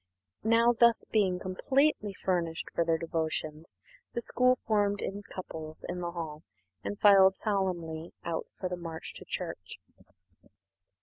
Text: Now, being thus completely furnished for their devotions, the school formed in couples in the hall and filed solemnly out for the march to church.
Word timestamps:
Now, 0.43 0.73
being 1.11 1.33
thus 1.37 1.43
completely 1.43 2.11
furnished 2.11 2.71
for 2.71 2.83
their 2.83 2.97
devotions, 2.97 3.77
the 4.13 4.21
school 4.21 4.55
formed 4.55 5.03
in 5.03 5.21
couples 5.21 5.85
in 5.87 5.99
the 6.01 6.09
hall 6.09 6.41
and 6.83 6.99
filed 6.99 7.35
solemnly 7.35 8.11
out 8.23 8.47
for 8.59 8.67
the 8.67 8.77
march 8.77 9.13
to 9.17 9.25
church. 9.25 9.79